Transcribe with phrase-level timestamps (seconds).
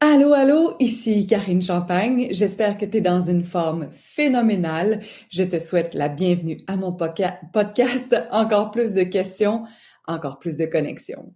[0.00, 2.28] Allô, allô, ici Karine Champagne.
[2.30, 5.00] J'espère que tu es dans une forme phénoménale.
[5.30, 8.14] Je te souhaite la bienvenue à mon podcast.
[8.30, 9.64] Encore plus de questions,
[10.06, 11.32] encore plus de connexions.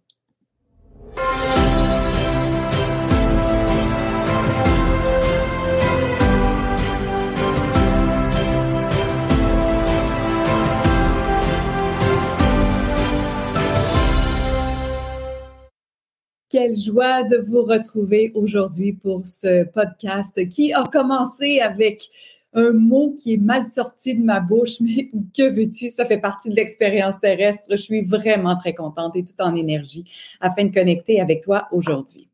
[16.50, 22.08] Quelle joie de vous retrouver aujourd'hui pour ce podcast qui a commencé avec
[22.54, 26.50] un mot qui est mal sorti de ma bouche, mais que veux-tu, ça fait partie
[26.50, 27.66] de l'expérience terrestre.
[27.70, 30.04] Je suis vraiment très contente et tout en énergie
[30.40, 32.28] afin de connecter avec toi aujourd'hui.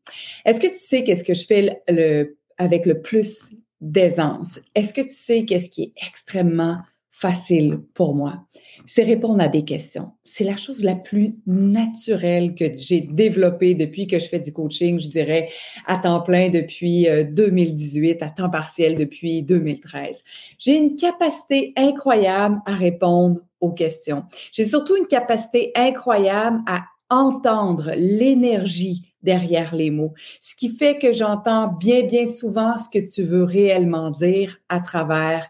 [0.47, 3.51] Est-ce que tu sais qu'est-ce que je fais le, avec le plus
[3.83, 4.61] d'aisance?
[4.75, 6.79] Est-ce que tu sais qu'est-ce qui est extrêmement
[7.19, 8.45] facile pour moi,
[8.85, 10.13] c'est répondre à des questions.
[10.23, 15.01] C'est la chose la plus naturelle que j'ai développée depuis que je fais du coaching,
[15.01, 15.49] je dirais,
[15.87, 20.23] à temps plein depuis 2018, euh, à temps partiel depuis 2013.
[20.59, 24.25] J'ai une capacité incroyable à répondre aux questions.
[24.53, 31.13] J'ai surtout une capacité incroyable à entendre l'énergie derrière les mots, ce qui fait que
[31.13, 35.49] j'entends bien, bien souvent ce que tu veux réellement dire à travers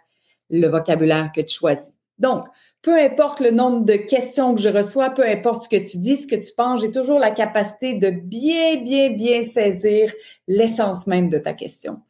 [0.51, 1.93] le vocabulaire que tu choisis.
[2.19, 2.47] Donc,
[2.83, 6.17] peu importe le nombre de questions que je reçois, peu importe ce que tu dis,
[6.17, 10.13] ce que tu penses, j'ai toujours la capacité de bien, bien, bien saisir
[10.49, 12.01] l'essence même de ta question.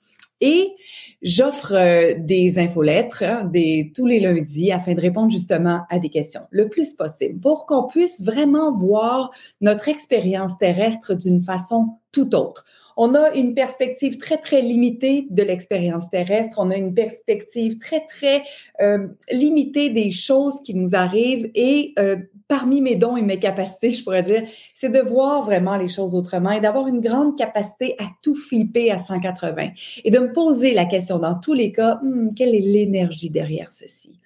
[0.42, 0.74] Et
[1.22, 3.50] j'offre euh, des infolettres hein,
[3.94, 7.86] tous les lundis afin de répondre justement à des questions le plus possible pour qu'on
[7.86, 9.30] puisse vraiment voir
[9.62, 12.66] notre expérience terrestre d'une façon tout autre
[12.96, 16.56] on a une perspective très, très limitée de l'expérience terrestre.
[16.58, 18.42] On a une perspective très, très
[18.80, 21.50] euh, limitée des choses qui nous arrivent.
[21.54, 22.16] Et euh,
[22.48, 26.14] parmi mes dons et mes capacités, je pourrais dire, c'est de voir vraiment les choses
[26.14, 29.70] autrement et d'avoir une grande capacité à tout flipper à 180
[30.04, 33.70] et de me poser la question dans tous les cas, hmm, quelle est l'énergie derrière
[33.70, 34.18] ceci?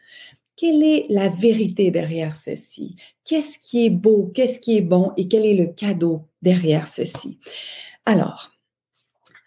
[0.54, 2.94] Quelle est la vérité derrière ceci?
[3.24, 4.30] Qu'est-ce qui est beau?
[4.34, 5.12] Qu'est-ce qui est bon?
[5.16, 7.38] Et quel est le cadeau derrière ceci?
[8.04, 8.50] Alors,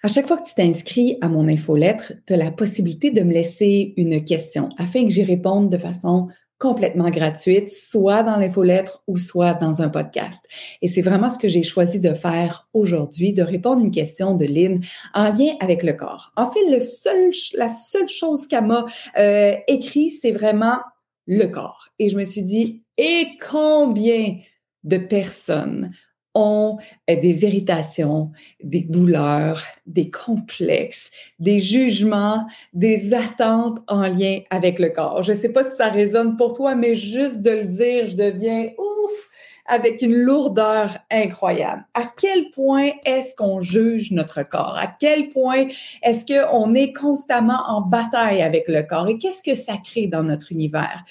[0.03, 3.31] à chaque fois que tu t'inscris à mon infolettre, tu as la possibilité de me
[3.31, 6.27] laisser une question afin que j'y réponde de façon
[6.59, 10.45] complètement gratuite, soit dans l'infolettre ou soit dans un podcast.
[10.81, 14.35] Et c'est vraiment ce que j'ai choisi de faire aujourd'hui, de répondre à une question
[14.35, 14.81] de Lynn
[15.13, 16.31] en lien avec le corps.
[16.35, 18.85] En fait, seul, la seule chose qu'elle m'a
[19.17, 20.79] euh, écrit, c'est vraiment
[21.27, 21.87] le corps.
[21.99, 24.37] Et je me suis dit, et combien
[24.83, 25.91] de personnes
[26.35, 26.77] ont
[27.09, 28.31] euh, des irritations,
[28.63, 35.23] des douleurs, des complexes, des jugements, des attentes en lien avec le corps.
[35.23, 38.15] Je ne sais pas si ça résonne pour toi, mais juste de le dire, je
[38.15, 39.29] deviens ouf
[39.65, 41.85] avec une lourdeur incroyable.
[41.93, 44.77] À quel point est-ce qu'on juge notre corps?
[44.77, 45.67] À quel point
[46.01, 49.07] est-ce qu'on est constamment en bataille avec le corps?
[49.07, 51.05] Et qu'est-ce que ça crée dans notre univers?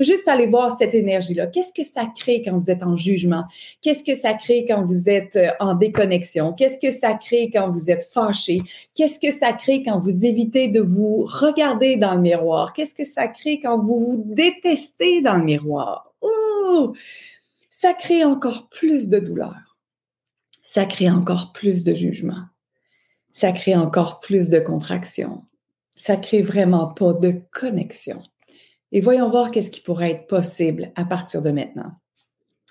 [0.00, 1.46] Juste aller voir cette énergie-là.
[1.46, 3.44] Qu'est-ce que ça crée quand vous êtes en jugement?
[3.82, 6.52] Qu'est-ce que ça crée quand vous êtes euh, en déconnexion?
[6.52, 8.62] Qu'est-ce que ça crée quand vous êtes fâché?
[8.94, 12.72] Qu'est-ce que ça crée quand vous évitez de vous regarder dans le miroir?
[12.72, 16.12] Qu'est-ce que ça crée quand vous vous détestez dans le miroir?
[16.22, 16.94] Ouh!
[17.70, 19.76] Ça crée encore plus de douleur.
[20.62, 22.44] Ça crée encore plus de jugement.
[23.32, 25.44] Ça crée encore plus de contraction.
[25.96, 28.22] Ça crée vraiment pas de connexion
[28.92, 31.92] et voyons voir qu'est-ce qui pourrait être possible à partir de maintenant.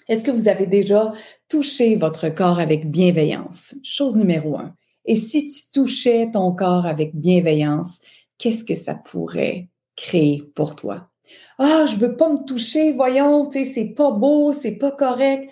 [0.07, 1.11] Est-ce que vous avez déjà
[1.49, 3.75] touché votre corps avec bienveillance?
[3.83, 4.75] Chose numéro un.
[5.05, 7.99] Et si tu touchais ton corps avec bienveillance,
[8.37, 11.09] qu'est-ce que ça pourrait créer pour toi?
[11.57, 15.51] Ah, je veux pas me toucher, voyons, tu sais, c'est pas beau, c'est pas correct.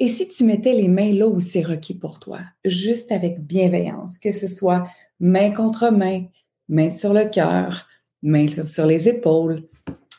[0.00, 4.18] Et si tu mettais les mains là où c'est requis pour toi, juste avec bienveillance,
[4.18, 4.84] que ce soit
[5.20, 6.24] main contre main,
[6.68, 7.86] main sur le cœur,
[8.22, 9.68] main sur les épaules,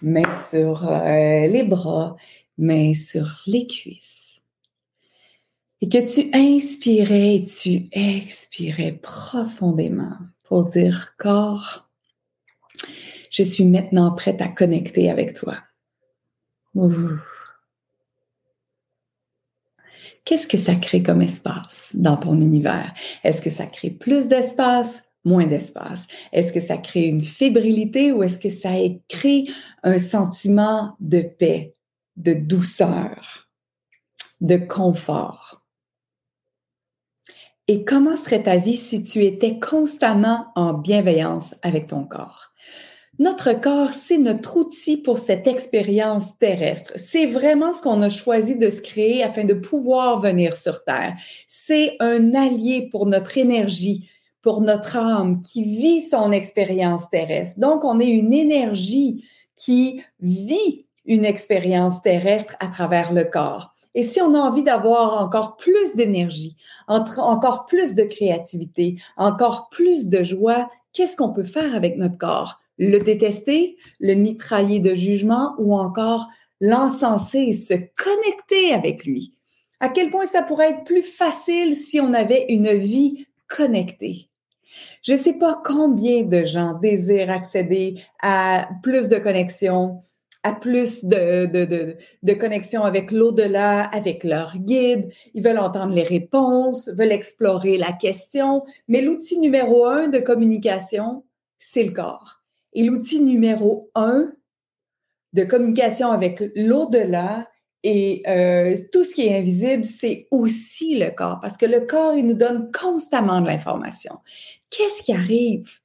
[0.02, 2.16] main sur euh, les bras,
[2.58, 4.42] main sur les cuisses.
[5.82, 11.90] Et que tu inspirais et tu expirais profondément pour dire corps,
[13.32, 15.56] je suis maintenant prête à connecter avec toi.
[20.26, 22.94] Qu'est-ce que ça crée comme espace dans ton univers?
[23.23, 26.08] Est-ce que ça crée plus d'espace, moins d'espace?
[26.34, 28.72] Est-ce que ça crée une fébrilité ou est-ce que ça
[29.08, 29.46] crée
[29.84, 31.76] un sentiment de paix,
[32.17, 33.47] de douceur,
[34.41, 35.64] de confort?
[37.67, 42.49] Et comment serait ta vie si tu étais constamment en bienveillance avec ton corps?
[43.20, 46.93] Notre corps, c'est notre outil pour cette expérience terrestre.
[46.96, 51.16] C'est vraiment ce qu'on a choisi de se créer afin de pouvoir venir sur Terre.
[51.46, 54.09] C'est un allié pour notre énergie,
[54.41, 57.59] pour notre âme qui vit son expérience terrestre.
[57.59, 59.26] Donc, on est une énergie
[59.56, 63.74] qui vit une expérience terrestre à travers le corps.
[63.96, 66.56] Et si on a envie d'avoir encore plus d'énergie,
[66.88, 72.59] encore plus de créativité, encore plus de joie, qu'est-ce qu'on peut faire avec notre corps?
[72.78, 76.28] Le détester, le mitrailler de jugement ou encore
[76.62, 79.34] l'encenser et se connecter avec lui.
[79.80, 84.29] À quel point ça pourrait être plus facile si on avait une vie connectée.
[85.01, 89.99] Je ne sais pas combien de gens désirent accéder à plus de connexion,
[90.43, 95.11] à plus de, de, de, de connexion avec l'au-delà, avec leur guide.
[95.34, 98.63] Ils veulent entendre les réponses, veulent explorer la question.
[98.87, 101.23] Mais l'outil numéro un de communication,
[101.57, 102.41] c'est le corps.
[102.73, 104.31] Et l'outil numéro un
[105.34, 107.47] de communication avec l'au-delà
[107.84, 112.16] et euh, tout ce qui est invisible, c'est aussi le corps, parce que le corps,
[112.16, 114.17] il nous donne constamment de l'information.
[114.70, 115.79] Qu'est-ce qui arrive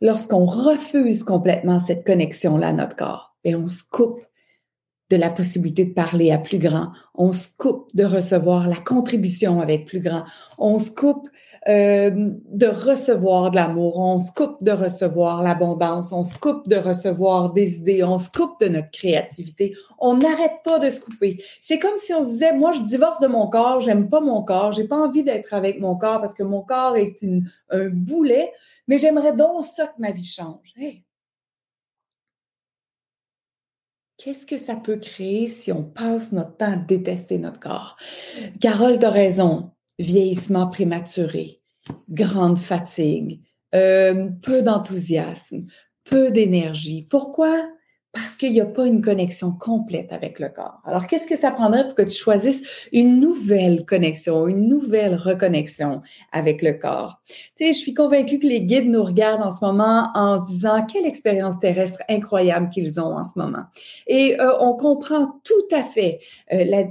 [0.00, 3.32] lorsqu'on refuse complètement cette connexion-là à notre corps?
[3.44, 4.20] et on se coupe
[5.10, 6.92] de la possibilité de parler à plus grand.
[7.14, 10.24] On se coupe de recevoir la contribution avec plus grand.
[10.58, 11.28] On se coupe
[11.68, 13.98] euh, de recevoir de l'amour.
[13.98, 16.12] On se coupe de recevoir l'abondance.
[16.12, 18.02] On se coupe de recevoir des idées.
[18.02, 19.76] On se coupe de notre créativité.
[19.98, 21.42] On n'arrête pas de se couper.
[21.60, 23.80] C'est comme si on se disait, moi, je divorce de mon corps.
[23.80, 24.72] J'aime pas mon corps.
[24.72, 28.50] J'ai pas envie d'être avec mon corps parce que mon corps est une, un boulet.
[28.88, 30.74] Mais j'aimerais donc ça que ma vie change.
[34.16, 37.96] Qu'est-ce que ça peut créer si on passe notre temps à détester notre corps?
[38.60, 39.71] Carole de raison.
[39.98, 41.60] Vieillissement prématuré,
[42.08, 43.40] grande fatigue,
[43.74, 45.66] euh, peu d'enthousiasme,
[46.04, 47.06] peu d'énergie.
[47.08, 47.68] Pourquoi?
[48.12, 50.80] parce qu'il n'y a pas une connexion complète avec le corps.
[50.84, 56.02] Alors, qu'est-ce que ça prendrait pour que tu choisisses une nouvelle connexion, une nouvelle reconnexion
[56.30, 57.22] avec le corps?
[57.56, 60.52] Tu sais, je suis convaincue que les guides nous regardent en ce moment en se
[60.52, 63.64] disant quelle expérience terrestre incroyable qu'ils ont en ce moment.
[64.06, 66.20] Et euh, on comprend tout à fait
[66.52, 66.84] euh, la,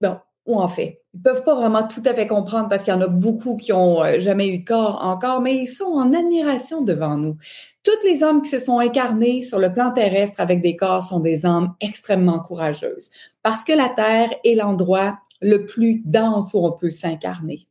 [0.00, 0.16] bon,
[0.48, 3.02] ou en fait, ils peuvent pas vraiment tout à fait comprendre parce qu'il y en
[3.02, 6.80] a beaucoup qui ont euh, jamais eu de corps encore, mais ils sont en admiration
[6.80, 7.36] devant nous.
[7.82, 11.20] Toutes les âmes qui se sont incarnées sur le plan terrestre avec des corps sont
[11.20, 13.10] des âmes extrêmement courageuses
[13.42, 17.68] parce que la Terre est l'endroit le plus dense où on peut s'incarner.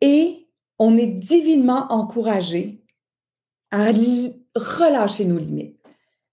[0.00, 0.48] Et
[0.78, 2.82] on est divinement encouragé
[3.70, 3.90] à
[4.56, 5.78] relâcher nos limites,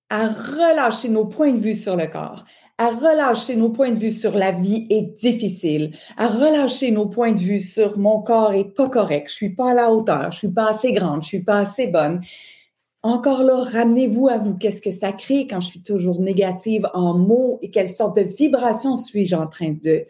[0.10, 2.46] à relâcher nos points de vue sur le corps,
[2.78, 7.32] à relâcher nos points de vue sur la vie est difficile, à relâcher nos points
[7.32, 10.38] de vue sur mon corps est pas correct, je suis pas à la hauteur, je
[10.38, 12.22] suis pas assez grande, je suis pas assez bonne.
[13.04, 14.56] Encore là, ramenez-vous à vous.
[14.56, 18.24] Qu'est-ce que ça crée quand je suis toujours négative en mots et quelle sorte de
[18.24, 20.06] vibration suis-je en train de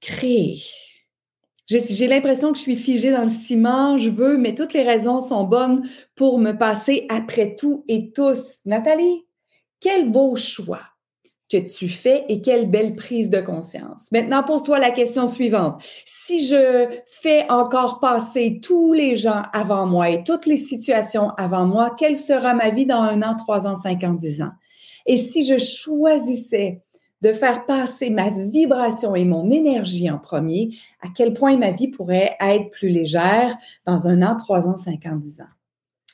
[0.00, 0.60] créer?
[1.66, 5.20] J'ai l'impression que je suis figée dans le ciment, je veux, mais toutes les raisons
[5.20, 8.56] sont bonnes pour me passer après tout et tous.
[8.64, 9.24] Nathalie,
[9.78, 10.89] quel beau choix
[11.50, 14.10] que tu fais et quelle belle prise de conscience.
[14.12, 15.82] Maintenant, pose-toi la question suivante.
[16.06, 21.66] Si je fais encore passer tous les gens avant moi et toutes les situations avant
[21.66, 24.52] moi, quelle sera ma vie dans un an, trois ans, cinq ans, dix ans?
[25.06, 26.82] Et si je choisissais
[27.20, 30.70] de faire passer ma vibration et mon énergie en premier,
[31.02, 35.04] à quel point ma vie pourrait être plus légère dans un an, trois ans, cinq
[35.06, 35.59] ans, dix ans?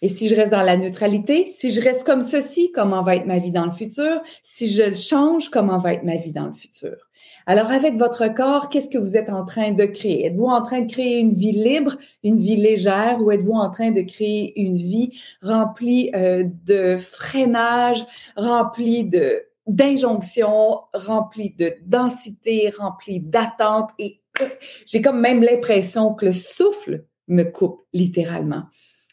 [0.07, 3.27] Et si je reste dans la neutralité, si je reste comme ceci, comment va être
[3.27, 4.23] ma vie dans le futur?
[4.45, 6.95] Si je change, comment va être ma vie dans le futur?
[7.45, 10.27] Alors, avec votre corps, qu'est-ce que vous êtes en train de créer?
[10.27, 13.91] Êtes-vous en train de créer une vie libre, une vie légère, ou êtes-vous en train
[13.91, 15.11] de créer une vie
[15.43, 24.21] remplie euh, de freinage, remplie de d'injonctions, remplie de densité, remplie d'attente et
[24.87, 28.67] j'ai comme même l'impression que le souffle me coupe littéralement.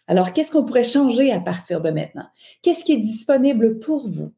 [0.07, 2.25] Alors, qu'est-ce qu'on pourrait changer à partir de maintenant?
[2.62, 4.33] Qu'est-ce qui est disponible pour vous?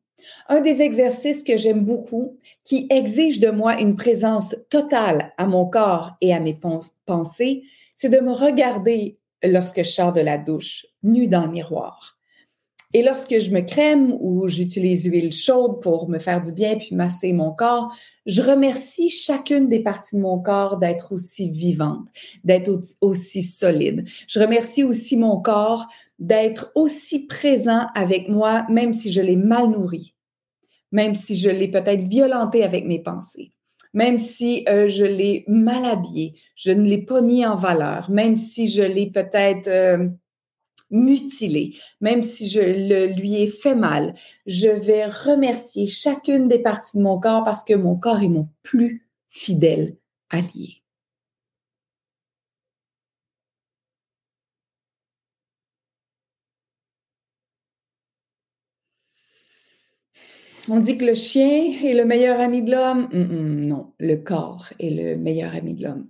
[0.48, 5.66] Un des exercices que j'aime beaucoup, qui exige de moi une présence totale à mon
[5.66, 6.60] corps et à mes
[7.06, 7.64] pensées,
[7.96, 12.15] c'est de me regarder lorsque je sors de la douche, nue dans le miroir.
[12.96, 16.96] Et lorsque je me crème ou j'utilise l'huile chaude pour me faire du bien puis
[16.96, 17.94] masser mon corps,
[18.26, 22.08] je remercie chacune des parties de mon corps d'être aussi vivante,
[22.46, 24.06] d'être aussi solide.
[24.30, 25.88] Je remercie aussi mon corps
[26.20, 30.16] d'être aussi présent avec moi, même si je l'ai mal nourri,
[30.94, 33.52] même si je l'ai peut-être violenté avec mes pensées,
[33.94, 38.38] même si euh, je l'ai mal habillé, je ne l'ai pas mis en valeur, même
[38.38, 39.68] si je l'ai peut-être...
[39.68, 40.08] Euh,
[40.96, 46.98] mutilé, même si je le, lui ai fait mal, je vais remercier chacune des parties
[46.98, 49.98] de mon corps parce que mon corps est mon plus fidèle
[50.30, 50.85] allié.
[60.70, 63.08] On dit que le chien est le meilleur ami de l'homme.
[63.14, 66.08] non, le corps est le meilleur ami de l'homme.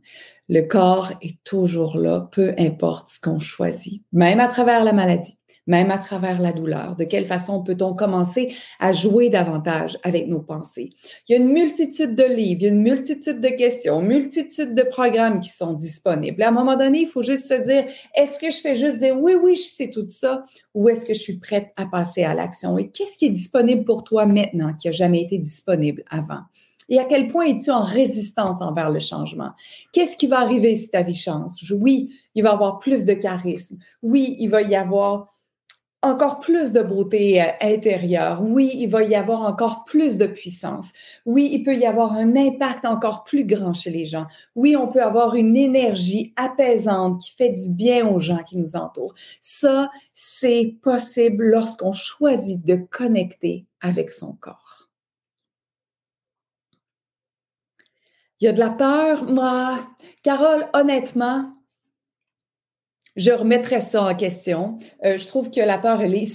[0.48, 5.38] Le corps est toujours là, peu importe ce qu'on choisit, même à travers la maladie
[5.68, 6.96] même à travers la douleur?
[6.96, 10.92] De quelle façon peut-on commencer à jouer davantage avec nos pensées?
[11.28, 14.76] Il y a une multitude de livres, il y a une multitude de questions, multitude
[14.76, 16.42] de programmes qui sont disponibles.
[16.44, 19.20] À un moment donné, il faut juste se dire, est-ce que je fais juste dire
[19.20, 20.44] oui, oui, je sais tout ça
[20.74, 22.78] ou est-ce que je suis prête à passer à l'action?
[22.78, 26.42] Et qu'est-ce qui est disponible pour toi maintenant qui n'a jamais été disponible avant?
[26.88, 29.52] Et à quel point es-tu en résistance envers le changement?
[29.92, 31.74] Qu'est-ce qui va arriver si ta vie change?
[31.76, 33.78] Oui, il va y avoir plus de charisme.
[34.04, 35.34] Oui, il va y avoir
[36.06, 38.42] encore plus de beauté euh, intérieure.
[38.42, 40.92] Oui, il va y avoir encore plus de puissance.
[41.26, 44.28] Oui, il peut y avoir un impact encore plus grand chez les gens.
[44.56, 48.76] Oui, on peut avoir une énergie apaisante qui fait du bien aux gens qui nous
[48.76, 49.16] entourent.
[49.42, 54.90] Ça, c'est possible lorsqu'on choisit de connecter avec son corps.
[58.40, 59.80] Il y a de la peur, moi.
[60.22, 61.55] Carole, honnêtement,
[63.16, 64.78] je remettrai ça en question.
[65.04, 66.26] Euh, je trouve que la peur, elle est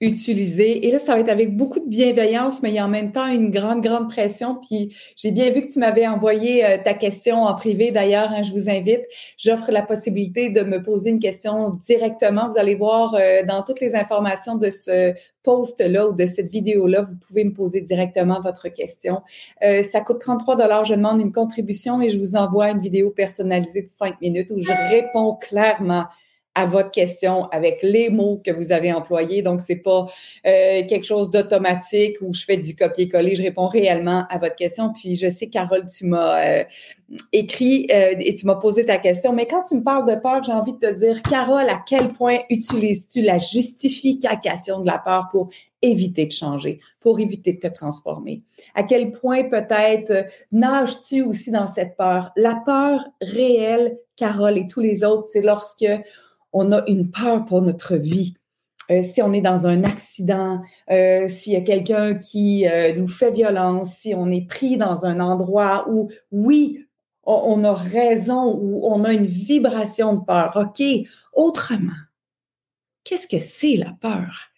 [0.00, 0.86] surutilisée.
[0.86, 3.12] Et là, ça va être avec beaucoup de bienveillance, mais il y a en même
[3.12, 4.56] temps une grande, grande pression.
[4.56, 7.90] Puis j'ai bien vu que tu m'avais envoyé euh, ta question en privé.
[7.90, 9.02] D'ailleurs, hein, je vous invite.
[9.36, 12.48] J'offre la possibilité de me poser une question directement.
[12.48, 17.02] Vous allez voir euh, dans toutes les informations de ce post-là ou de cette vidéo-là,
[17.02, 19.22] vous pouvez me poser directement votre question.
[19.64, 20.84] Euh, ça coûte 33 dollars.
[20.84, 24.60] Je demande une contribution et je vous envoie une vidéo personnalisée de 5 minutes où
[24.60, 26.04] je réponds clairement
[26.58, 29.42] à votre question avec les mots que vous avez employés.
[29.42, 30.06] Donc, c'est pas
[30.44, 33.36] euh, quelque chose d'automatique où je fais du copier-coller.
[33.36, 34.92] Je réponds réellement à votre question.
[34.92, 36.64] Puis, je sais, Carole, tu m'as euh,
[37.32, 39.32] écrit euh, et tu m'as posé ta question.
[39.32, 42.12] Mais quand tu me parles de peur, j'ai envie de te dire, Carole, à quel
[42.12, 45.50] point utilises-tu la justification de la peur pour
[45.80, 48.42] éviter de changer, pour éviter de te transformer?
[48.74, 52.32] À quel point peut-être nages-tu aussi dans cette peur?
[52.34, 55.86] La peur réelle, Carole et tous les autres, c'est lorsque
[56.52, 58.34] on a une peur pour notre vie.
[58.90, 63.08] Euh, si on est dans un accident, euh, s'il y a quelqu'un qui euh, nous
[63.08, 66.86] fait violence, si on est pris dans un endroit où, oui,
[67.24, 70.56] on, a raison, où on a une vibration de peur.
[70.56, 70.82] OK,
[71.34, 71.92] autrement,
[73.04, 74.48] qu'est-ce que c'est la peur?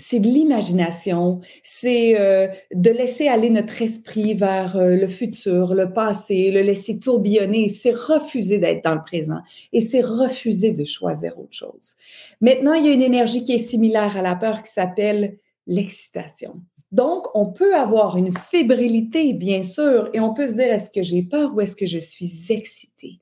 [0.00, 5.92] C'est de l'imagination, c'est euh, de laisser aller notre esprit vers euh, le futur, le
[5.92, 9.40] passé, le laisser tourbillonner, c'est refuser d'être dans le présent
[9.72, 11.96] et c'est refuser de choisir autre chose.
[12.40, 16.62] Maintenant, il y a une énergie qui est similaire à la peur qui s'appelle l'excitation.
[16.92, 21.02] Donc, on peut avoir une fébrilité, bien sûr, et on peut se dire, est-ce que
[21.02, 23.20] j'ai peur ou est-ce que je suis excité?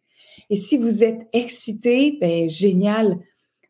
[0.48, 3.18] Et si vous êtes excité, ben génial,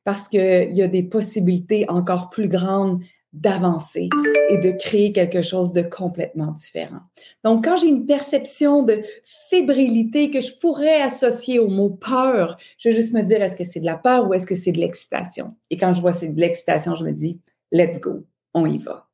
[0.08, 3.02] parce qu'il y a des possibilités encore plus grandes
[3.34, 4.08] d'avancer
[4.48, 7.00] et de créer quelque chose de complètement différent.
[7.44, 9.02] Donc, quand j'ai une perception de
[9.50, 13.64] fébrilité que je pourrais associer au mot peur, je vais juste me dire, est-ce que
[13.64, 15.54] c'est de la peur ou est-ce que c'est de l'excitation?
[15.68, 17.38] Et quand je vois c'est de l'excitation, je me dis,
[17.70, 18.24] let's go,
[18.54, 19.07] on y va.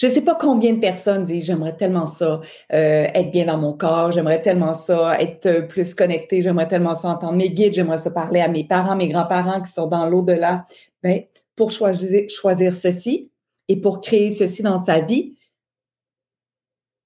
[0.00, 2.40] Je ne sais pas combien de personnes disent j'aimerais tellement ça
[2.72, 6.94] euh, être bien dans mon corps, j'aimerais tellement ça être euh, plus connecté, j'aimerais tellement
[6.94, 10.06] ça entendre mes guides, j'aimerais ça parler à mes parents, mes grands-parents qui sont dans
[10.06, 10.64] l'au-delà.
[11.02, 13.30] Ben, pour choisir, choisir ceci
[13.68, 15.34] et pour créer ceci dans sa vie,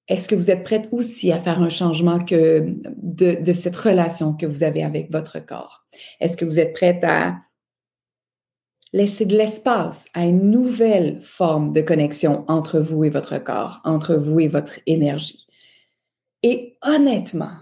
[0.07, 2.63] est-ce que vous êtes prête aussi à faire un changement que
[2.95, 5.85] de, de cette relation que vous avez avec votre corps?
[6.21, 7.35] Est-ce que vous êtes prête à
[8.95, 14.15] laisser de l'espace à une nouvelle forme de connexion entre vous et votre corps, entre
[14.15, 15.47] vous et votre énergie.
[16.43, 17.57] Et honnêtement,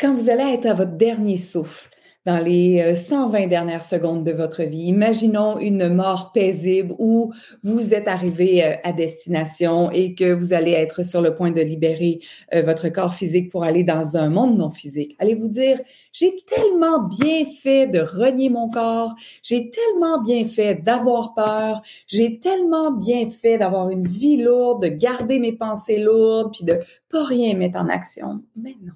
[0.00, 1.93] quand vous allez être à votre dernier souffle,
[2.24, 4.86] dans les 120 euh, dernières secondes de votre vie.
[4.86, 10.72] Imaginons une mort paisible où vous êtes arrivé euh, à destination et que vous allez
[10.72, 12.20] être sur le point de libérer
[12.54, 15.16] euh, votre corps physique pour aller dans un monde non physique.
[15.18, 15.80] Allez vous dire,
[16.12, 22.40] j'ai tellement bien fait de renier mon corps, j'ai tellement bien fait d'avoir peur, j'ai
[22.40, 27.24] tellement bien fait d'avoir une vie lourde, de garder mes pensées lourdes, puis de pas
[27.24, 28.42] rien mettre en action.
[28.56, 28.92] Mais non.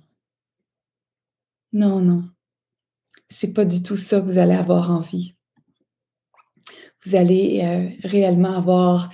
[1.71, 2.23] Non, non
[3.31, 5.35] c'est pas du tout ça que vous allez avoir envie.
[7.05, 9.11] Vous allez euh, réellement avoir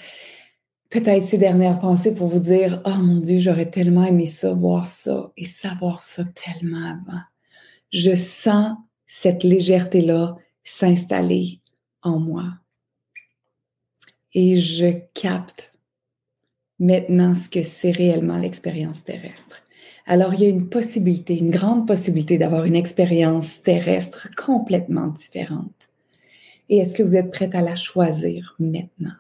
[0.91, 4.87] peut-être ces dernières pensées pour vous dire Oh mon Dieu, j'aurais tellement aimé ça, voir
[4.87, 7.21] ça et savoir ça tellement avant.
[7.93, 11.61] Je sens cette légèreté-là s'installer
[12.03, 12.55] en moi.
[14.33, 15.73] Et je capte
[16.79, 19.64] maintenant ce que c'est réellement l'expérience terrestre.
[20.07, 25.89] Alors, il y a une possibilité, une grande possibilité d'avoir une expérience terrestre complètement différente.
[26.69, 29.15] Et est-ce que vous êtes prête à la choisir maintenant?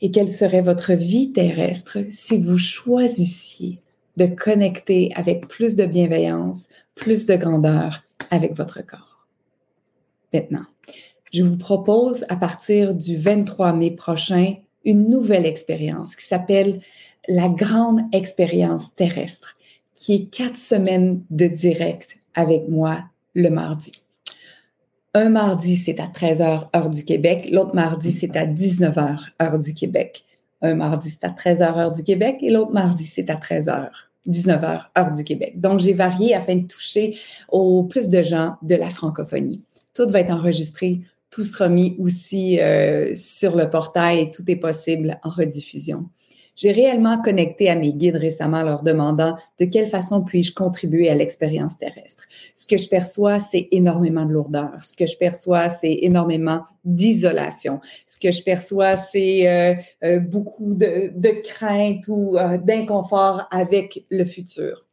[0.00, 3.78] Et quelle serait votre vie terrestre si vous choisissiez
[4.16, 9.26] de connecter avec plus de bienveillance, plus de grandeur avec votre corps?
[10.32, 10.66] Maintenant,
[11.32, 14.54] je vous propose à partir du 23 mai prochain
[14.84, 16.80] une nouvelle expérience qui s'appelle
[17.28, 19.56] la grande expérience terrestre,
[20.00, 23.04] qui est quatre semaines de direct avec moi
[23.34, 23.92] le mardi.
[25.12, 27.50] Un mardi, c'est à 13h heure du Québec.
[27.52, 30.24] L'autre mardi, c'est à 19h heure du Québec.
[30.62, 33.90] Un mardi, c'est à 13h heure du Québec et l'autre mardi, c'est à 13h
[34.26, 35.60] 19h heure du Québec.
[35.60, 37.18] Donc, j'ai varié afin de toucher
[37.50, 39.60] au plus de gens de la francophonie.
[39.92, 44.56] Tout va être enregistré, tout sera mis aussi euh, sur le portail et tout est
[44.56, 46.08] possible en rediffusion.
[46.60, 51.14] J'ai réellement connecté à mes guides récemment leur demandant de quelle façon puis-je contribuer à
[51.14, 52.24] l'expérience terrestre.
[52.54, 54.82] Ce que je perçois, c'est énormément de lourdeur.
[54.82, 57.80] Ce que je perçois, c'est énormément d'isolation.
[58.04, 59.74] Ce que je perçois, c'est euh,
[60.04, 64.84] euh, beaucoup de, de crainte ou euh, d'inconfort avec le futur.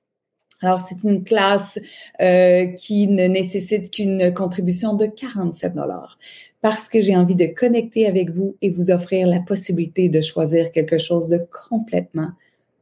[0.62, 1.80] Alors, c'est une classe
[2.20, 6.18] euh, qui ne nécessite qu'une contribution de 47 dollars
[6.62, 10.72] parce que j'ai envie de connecter avec vous et vous offrir la possibilité de choisir
[10.72, 12.32] quelque chose de complètement,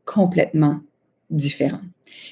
[0.06, 0.80] complètement
[1.30, 1.82] différent.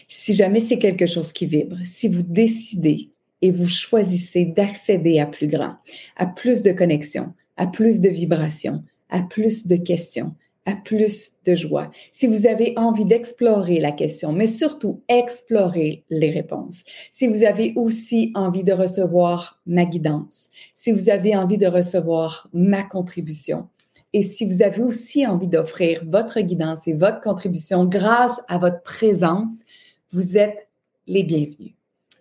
[0.07, 3.09] Si jamais c'est quelque chose qui vibre, si vous décidez
[3.41, 5.75] et vous choisissez d'accéder à plus grand,
[6.15, 10.33] à plus de connexion, à plus de vibrations, à plus de questions,
[10.65, 11.91] à plus de joie.
[12.11, 16.83] Si vous avez envie d'explorer la question, mais surtout explorer les réponses.
[17.11, 22.49] Si vous avez aussi envie de recevoir ma guidance, si vous avez envie de recevoir
[22.53, 23.67] ma contribution,
[24.13, 28.81] et si vous avez aussi envie d'offrir votre guidance et votre contribution grâce à votre
[28.83, 29.63] présence,
[30.11, 30.69] vous êtes
[31.07, 31.73] les bienvenus.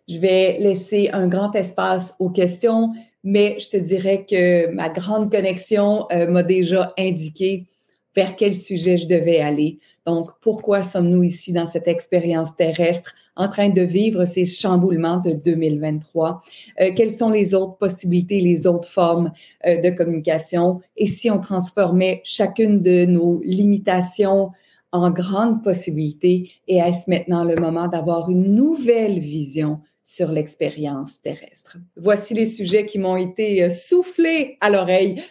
[0.09, 5.31] Je vais laisser un grand espace aux questions, mais je te dirais que ma grande
[5.31, 7.69] connexion euh, m'a déjà indiqué
[8.15, 9.79] vers quel sujet je devais aller.
[10.07, 15.33] Donc, pourquoi sommes-nous ici dans cette expérience terrestre en train de vivre ces chamboulements de
[15.33, 16.43] 2023?
[16.81, 19.33] Euh, quelles sont les autres possibilités, les autres formes
[19.67, 20.81] euh, de communication?
[20.97, 24.51] Et si on transformait chacune de nos limitations
[24.91, 31.79] en grandes possibilités, et est-ce maintenant le moment d'avoir une nouvelle vision sur l'expérience terrestre?
[31.97, 35.23] Voici les sujets qui m'ont été euh, soufflés à l'oreille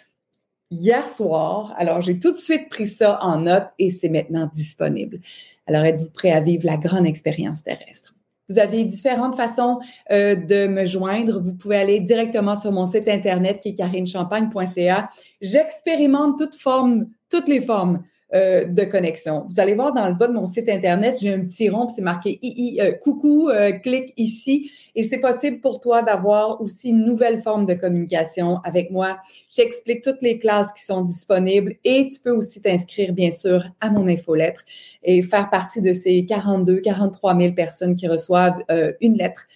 [0.71, 1.75] hier soir.
[1.77, 5.19] Alors, j'ai tout de suite pris ça en note et c'est maintenant disponible.
[5.67, 8.15] Alors, êtes-vous prêt à vivre la grande expérience terrestre?
[8.49, 9.79] Vous avez différentes façons
[10.11, 11.39] euh, de me joindre.
[11.39, 15.09] Vous pouvez aller directement sur mon site internet qui est carinechampagne.ca.
[15.39, 18.01] J'expérimente toutes formes, toutes les formes
[18.33, 19.45] euh, de connexion.
[19.49, 22.01] Vous allez voir dans le bas de mon site internet, j'ai un petit rond, c'est
[22.01, 27.03] marqué II, euh, coucou, euh, clique ici, et c'est possible pour toi d'avoir aussi une
[27.03, 29.17] nouvelle forme de communication avec moi.
[29.49, 33.89] J'explique toutes les classes qui sont disponibles et tu peux aussi t'inscrire bien sûr à
[33.89, 34.63] mon infolettre
[35.03, 38.63] et faire partie de ces 42, 43 000 personnes qui reçoivent
[39.01, 39.47] une lettre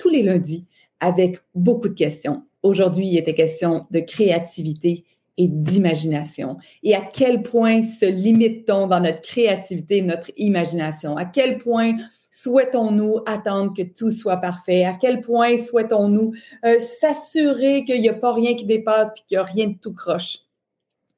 [0.00, 0.66] tous les lundis
[0.98, 2.42] avec beaucoup de questions.
[2.64, 5.04] Aujourd'hui, il était question de créativité
[5.36, 6.58] et d'imagination.
[6.82, 11.16] Et à quel point se limite-t-on dans notre créativité, notre imagination?
[11.16, 11.96] À quel point
[12.30, 14.84] souhaitons-nous attendre que tout soit parfait?
[14.84, 16.32] À quel point souhaitons-nous
[16.64, 19.78] euh, s'assurer qu'il n'y a pas rien qui dépasse et qu'il n'y a rien de
[19.78, 20.38] tout croche?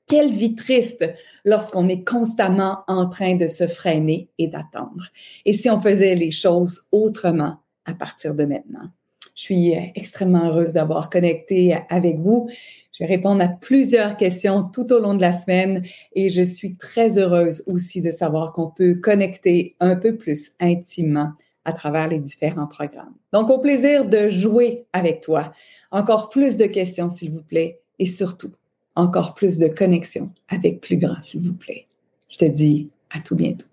[0.06, 1.04] Quelle vie triste
[1.44, 5.06] lorsqu'on est constamment en train de se freiner et d'attendre.
[5.44, 8.88] Et si on faisait les choses autrement à partir de maintenant?
[9.36, 12.48] Je suis euh, extrêmement heureuse d'avoir connecté avec vous.
[12.90, 15.82] Je vais répondre à plusieurs questions tout au long de la semaine
[16.14, 21.32] et je suis très heureuse aussi de savoir qu'on peut connecter un peu plus intimement
[21.66, 23.14] à travers les différents programmes.
[23.32, 25.52] Donc, au plaisir de jouer avec toi.
[25.90, 28.52] Encore plus de questions, s'il vous plaît, et surtout,
[28.94, 31.86] encore plus de connexions avec plus grand, s'il vous plaît.
[32.30, 33.66] Je te dis à tout bientôt.